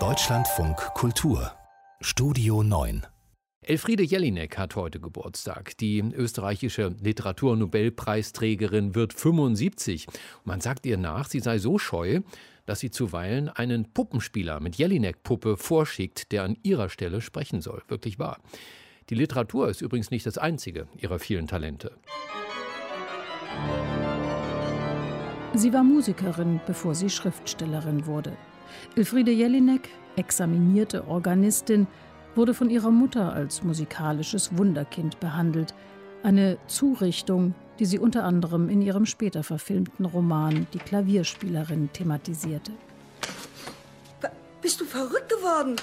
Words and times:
Deutschlandfunk 0.00 0.76
Kultur 0.94 1.52
Studio 2.00 2.64
9 2.64 3.06
Elfriede 3.60 4.02
Jelinek 4.02 4.58
hat 4.58 4.74
heute 4.74 4.98
Geburtstag. 4.98 5.78
Die 5.78 6.00
österreichische 6.00 6.96
Literaturnobelpreisträgerin 7.00 8.96
wird 8.96 9.12
75. 9.12 10.08
Man 10.42 10.60
sagt 10.60 10.86
ihr 10.86 10.96
nach, 10.96 11.28
sie 11.28 11.38
sei 11.38 11.58
so 11.58 11.78
scheu, 11.78 12.22
dass 12.66 12.80
sie 12.80 12.90
zuweilen 12.90 13.48
einen 13.48 13.92
Puppenspieler 13.92 14.58
mit 14.58 14.74
Jelinek-Puppe 14.74 15.56
vorschickt, 15.56 16.32
der 16.32 16.42
an 16.42 16.56
ihrer 16.64 16.88
Stelle 16.88 17.20
sprechen 17.20 17.60
soll. 17.60 17.84
Wirklich 17.86 18.18
wahr. 18.18 18.40
Die 19.08 19.14
Literatur 19.14 19.68
ist 19.68 19.82
übrigens 19.82 20.10
nicht 20.10 20.26
das 20.26 20.36
einzige 20.36 20.88
ihrer 20.96 21.20
vielen 21.20 21.46
Talente. 21.46 21.92
Sie 25.56 25.72
war 25.72 25.84
Musikerin, 25.84 26.60
bevor 26.66 26.96
sie 26.96 27.08
Schriftstellerin 27.08 28.06
wurde. 28.06 28.36
Elfriede 28.96 29.30
Jelinek, 29.30 29.88
examinierte 30.16 31.06
Organistin, 31.06 31.86
wurde 32.34 32.54
von 32.54 32.70
ihrer 32.70 32.90
Mutter 32.90 33.32
als 33.32 33.62
musikalisches 33.62 34.58
Wunderkind 34.58 35.20
behandelt. 35.20 35.72
Eine 36.24 36.58
Zurichtung, 36.66 37.54
die 37.78 37.84
sie 37.84 38.00
unter 38.00 38.24
anderem 38.24 38.68
in 38.68 38.82
ihrem 38.82 39.06
später 39.06 39.44
verfilmten 39.44 40.04
Roman 40.04 40.66
Die 40.74 40.78
Klavierspielerin 40.78 41.88
thematisierte. 41.92 42.72
Bist 44.60 44.80
du 44.80 44.84
verrückt 44.84 45.28
geworden? 45.28 45.76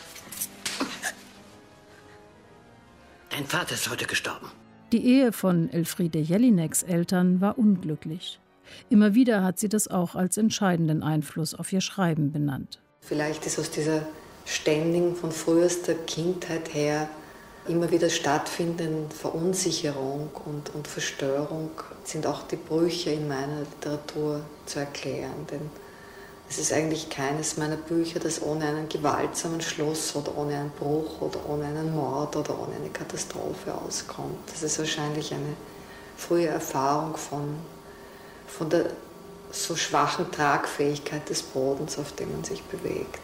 Dein 3.29 3.45
Vater 3.45 3.75
ist 3.75 3.89
heute 3.89 4.05
gestorben. 4.05 4.47
Die 4.91 5.05
Ehe 5.05 5.31
von 5.31 5.69
Elfriede 5.69 6.19
Jelineks 6.19 6.83
Eltern 6.83 7.39
war 7.39 7.57
unglücklich. 7.57 8.41
Immer 8.89 9.15
wieder 9.15 9.43
hat 9.43 9.59
sie 9.59 9.69
das 9.69 9.87
auch 9.87 10.15
als 10.15 10.37
entscheidenden 10.37 11.03
Einfluss 11.03 11.53
auf 11.53 11.71
ihr 11.71 11.81
Schreiben 11.81 12.31
benannt. 12.31 12.79
Vielleicht 12.99 13.45
ist 13.45 13.59
aus 13.59 13.71
dieser 13.71 14.05
ständigen, 14.45 15.15
von 15.15 15.31
frühester 15.31 15.93
Kindheit 15.93 16.73
her 16.73 17.07
immer 17.67 17.91
wieder 17.91 18.09
stattfindenden 18.09 19.09
Verunsicherung 19.11 20.29
und, 20.45 20.73
und 20.73 20.87
Verstörung 20.87 21.69
sind 22.03 22.25
auch 22.25 22.43
die 22.47 22.55
Brüche 22.55 23.11
in 23.11 23.27
meiner 23.27 23.59
Literatur 23.59 24.41
zu 24.65 24.79
erklären. 24.79 25.47
Denn 25.51 25.69
es 26.49 26.57
ist 26.57 26.73
eigentlich 26.73 27.09
keines 27.09 27.57
meiner 27.57 27.77
Bücher, 27.77 28.19
das 28.19 28.41
ohne 28.41 28.65
einen 28.65 28.89
gewaltsamen 28.89 29.61
Schluss 29.61 30.15
oder 30.15 30.35
ohne 30.37 30.57
einen 30.57 30.71
Bruch 30.71 31.21
oder 31.21 31.39
ohne 31.47 31.65
einen 31.65 31.95
Mord 31.95 32.35
oder 32.35 32.59
ohne 32.59 32.75
eine 32.75 32.89
Katastrophe 32.89 33.73
auskommt. 33.73 34.37
Das 34.51 34.63
ist 34.63 34.79
wahrscheinlich 34.79 35.33
eine 35.33 35.55
frühe 36.17 36.47
Erfahrung 36.47 37.15
von, 37.15 37.55
von 38.51 38.69
der 38.69 38.91
so 39.51 39.75
schwachen 39.75 40.31
Tragfähigkeit 40.31 41.29
des 41.29 41.41
Bodens, 41.41 41.97
auf 41.97 42.15
dem 42.15 42.31
man 42.31 42.43
sich 42.43 42.61
bewegt. 42.63 43.19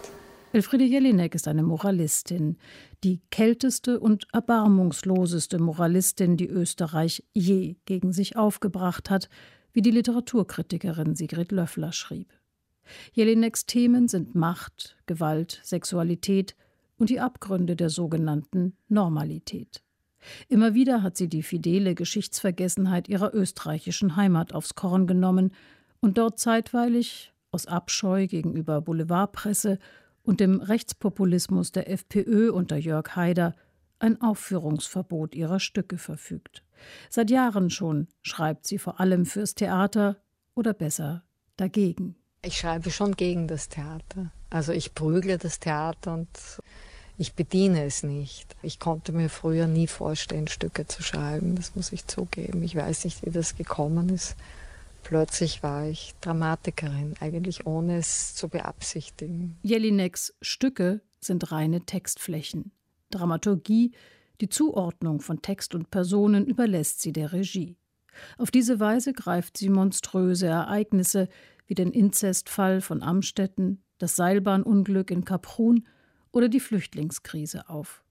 Elfriede 0.54 0.86
Jelinek 0.86 1.36
ist 1.36 1.48
eine 1.48 1.64
Moralistin, 1.64 2.58
die 3.04 3.22
kälteste 3.30 4.00
und 4.00 4.28
erbarmungsloseste 4.34 5.60
Moralistin, 5.60 6.38
die 6.38 6.48
Österreich 6.48 7.24
je 7.34 7.76
gegen 7.86 8.14
sich 8.14 8.38
aufgebracht 8.38 9.10
hat, 9.10 9.30
wie 9.74 9.82
die 9.82 9.92
Literaturkritikerin 9.92 11.16
Sigrid 11.16 11.52
Löffler 11.52 11.92
schrieb. 11.92 12.34
Jelineks 13.12 13.66
Themen 13.66 14.08
sind 14.08 14.36
Macht, 14.36 14.96
Gewalt, 15.06 15.60
Sexualität 15.64 16.56
und 16.98 17.10
die 17.10 17.20
Abgründe 17.20 17.76
der 17.76 17.90
sogenannten 17.90 18.76
Normalität. 18.88 19.84
Immer 20.48 20.74
wieder 20.74 21.04
hat 21.04 21.18
sie 21.18 21.30
die 21.30 21.44
fidele 21.44 21.96
Geschichtsvergessenheit 21.96 23.08
ihrer 23.08 23.34
österreichischen 23.34 24.16
Heimat 24.16 24.54
aufs 24.54 24.76
Korn 24.76 25.08
genommen 25.08 25.54
und 26.00 26.18
dort 26.18 26.40
zeitweilig, 26.40 27.34
aus 27.52 27.66
Abscheu 27.66 28.28
gegenüber 28.28 28.82
Boulevardpresse 28.82 29.80
und 30.24 30.40
dem 30.40 30.60
Rechtspopulismus 30.60 31.72
der 31.72 31.90
FPÖ 31.90 32.52
unter 32.52 32.78
Jörg 32.78 33.16
Haider 33.16 33.56
ein 34.00 34.22
Aufführungsverbot 34.22 35.34
ihrer 35.34 35.60
Stücke 35.60 35.98
verfügt. 35.98 36.64
Seit 37.10 37.32
Jahren 37.32 37.70
schon 37.70 38.08
schreibt 38.22 38.68
sie 38.68 38.78
vor 38.78 39.00
allem 39.00 39.26
fürs 39.26 39.56
Theater 39.56 40.18
oder 40.54 40.74
besser 40.74 41.24
dagegen. 41.56 42.16
Ich 42.44 42.58
schreibe 42.58 42.92
schon 42.92 43.16
gegen 43.16 43.48
das 43.48 43.70
Theater. 43.70 44.32
Also 44.50 44.72
ich 44.72 44.94
prügle 44.94 45.38
das 45.38 45.60
Theater 45.60 46.14
und 46.14 46.30
ich 47.18 47.34
bediene 47.34 47.84
es 47.84 48.04
nicht. 48.04 48.56
Ich 48.62 48.80
konnte 48.80 49.12
mir 49.12 49.30
früher 49.30 49.68
nie 49.68 49.88
vorstellen, 49.88 50.48
Stücke 50.48 50.86
zu 50.86 51.02
schreiben, 51.02 51.56
das 51.56 51.76
muss 51.76 51.92
ich 51.92 52.06
zugeben. 52.06 52.62
Ich 52.64 52.76
weiß 52.76 53.06
nicht, 53.06 53.26
wie 53.26 53.32
das 53.32 53.56
gekommen 53.56 54.10
ist. 54.10 54.36
Plötzlich 55.04 55.64
war 55.64 55.88
ich 55.88 56.14
Dramatikerin, 56.22 57.16
eigentlich 57.20 57.66
ohne 57.66 57.98
es 57.98 58.36
zu 58.36 58.50
beabsichtigen. 58.50 59.58
Jelineks 59.64 60.34
Stücke 60.42 61.02
sind 61.20 61.52
reine 61.52 61.82
Textflächen. 61.82 62.72
Dramaturgie, 63.10 63.94
die 64.42 64.50
Zuordnung 64.50 65.22
von 65.22 65.42
Text 65.42 65.74
und 65.74 65.90
Personen 65.90 66.46
überlässt 66.46 67.02
sie 67.02 67.14
der 67.14 67.32
Regie. 67.34 67.78
Auf 68.38 68.52
diese 68.52 68.80
Weise 68.80 69.14
greift 69.14 69.58
sie 69.58 69.70
monströse 69.70 70.48
Ereignisse 70.48 71.30
wie 71.68 71.76
den 71.76 71.92
Inzestfall 71.92 72.82
von 72.82 73.02
Amstetten, 73.02 73.84
das 73.98 74.16
Seilbahnunglück 74.16 75.10
in 75.10 75.26
Kaprun 75.26 75.88
oder 76.32 76.50
die 76.50 76.60
Flüchtlingskrise 76.60 77.70
auf. 77.70 78.04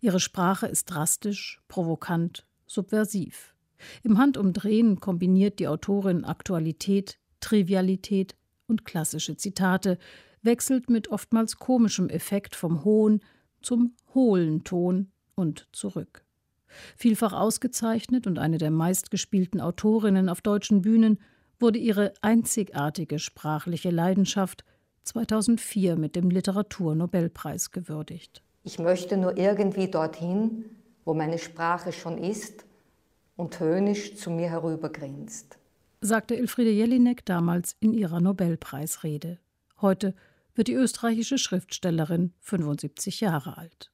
Ihre 0.00 0.20
Sprache 0.20 0.66
ist 0.66 0.86
drastisch, 0.86 1.60
provokant, 1.68 2.46
subversiv. 2.66 3.54
Im 4.02 4.18
Handumdrehen 4.18 5.00
kombiniert 5.00 5.58
die 5.58 5.68
Autorin 5.68 6.24
Aktualität, 6.24 7.18
Trivialität 7.40 8.34
und 8.66 8.84
klassische 8.84 9.36
Zitate, 9.36 9.98
wechselt 10.42 10.88
mit 10.88 11.08
oftmals 11.08 11.56
komischem 11.56 12.08
Effekt 12.08 12.56
vom 12.56 12.84
hohen 12.84 13.20
zum 13.62 13.94
hohlen 14.14 14.64
Ton 14.64 15.10
und 15.34 15.68
zurück. 15.72 16.24
Vielfach 16.96 17.32
ausgezeichnet 17.32 18.26
und 18.26 18.38
eine 18.38 18.58
der 18.58 18.70
meistgespielten 18.70 19.60
Autorinnen 19.60 20.28
auf 20.28 20.40
deutschen 20.40 20.82
Bühnen 20.82 21.18
wurde 21.58 21.78
ihre 21.78 22.12
einzigartige 22.20 23.18
sprachliche 23.18 23.90
Leidenschaft 23.90 24.64
2004 25.06 25.96
mit 25.96 26.16
dem 26.16 26.30
Literaturnobelpreis 26.30 27.70
gewürdigt. 27.70 28.42
Ich 28.64 28.78
möchte 28.78 29.16
nur 29.16 29.36
irgendwie 29.38 29.88
dorthin, 29.88 30.64
wo 31.04 31.14
meine 31.14 31.38
Sprache 31.38 31.92
schon 31.92 32.18
ist 32.18 32.64
und 33.36 33.60
höhnisch 33.60 34.16
zu 34.16 34.30
mir 34.30 34.50
herübergrinst. 34.50 35.58
Sagte 36.00 36.36
Elfriede 36.36 36.70
Jelinek 36.70 37.24
damals 37.24 37.76
in 37.80 37.92
ihrer 37.92 38.20
Nobelpreisrede. 38.20 39.38
Heute 39.80 40.14
wird 40.54 40.68
die 40.68 40.74
österreichische 40.74 41.38
Schriftstellerin 41.38 42.32
75 42.40 43.20
Jahre 43.20 43.56
alt. 43.56 43.92